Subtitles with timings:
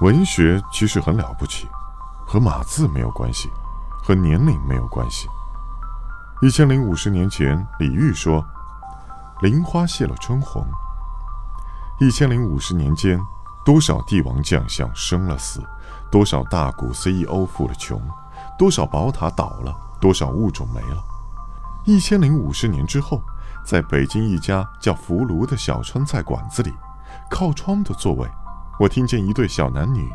[0.00, 1.68] 文学其实很了不起，
[2.26, 3.50] 和码字没有关系，
[4.02, 5.26] 和年龄没有关系。
[6.42, 8.44] 一千零五十年前，李煜说
[9.40, 10.66] ：“林花谢了春红。”
[11.98, 13.18] 一千零五十年间，
[13.64, 15.62] 多少帝王将相生了死，
[16.10, 17.98] 多少大股 CEO 富了穷，
[18.58, 21.02] 多少宝塔倒了，多少物种没了。
[21.86, 23.22] 一千零五十年之后，
[23.64, 26.74] 在北京一家叫福庐的小川菜馆子里，
[27.30, 28.28] 靠窗的座位，
[28.78, 30.10] 我听见一对小男女，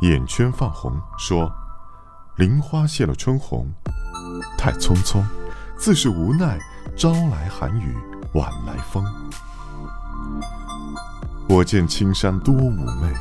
[0.00, 1.52] 眼圈泛红，说
[2.36, 3.66] ：“林花谢了春红，
[4.56, 5.22] 太匆匆。”
[5.78, 6.58] 自是无奈，
[6.96, 7.94] 朝来寒雨
[8.32, 9.04] 晚来风。
[11.46, 13.12] 我见青山多妩媚，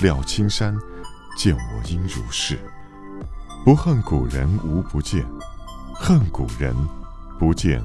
[0.00, 0.76] 料青山
[1.36, 2.58] 见我应如是。
[3.64, 5.24] 不恨古人无不见，
[5.94, 6.74] 恨古人
[7.38, 7.80] 不见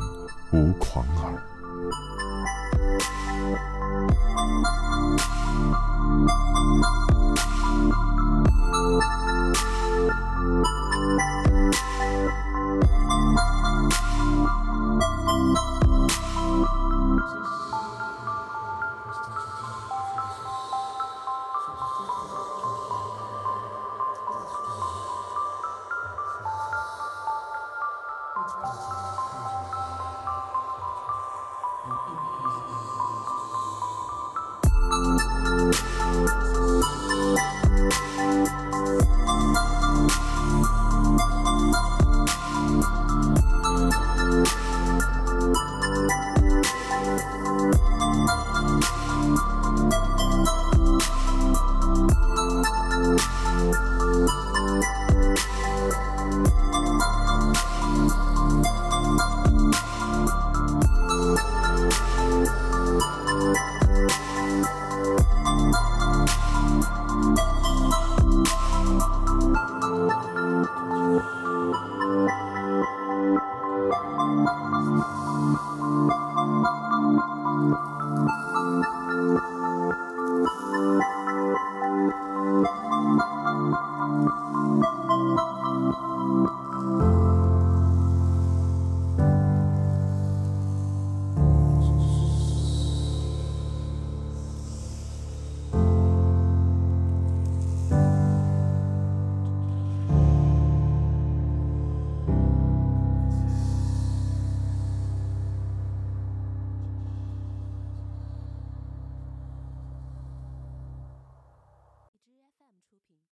[0.51, 1.43] 吾狂耳。